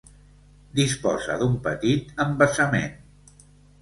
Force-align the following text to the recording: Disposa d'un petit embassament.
Disposa 0.79 1.35
d'un 1.41 1.53
petit 1.67 2.09
embassament. 2.25 3.01